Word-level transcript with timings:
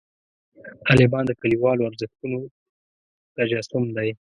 طالبان 0.87 1.23
د 1.27 1.31
کلیوالو 1.41 1.87
ارزښتونو 1.89 2.39
تجسم 3.35 3.83
دی. 3.97 4.09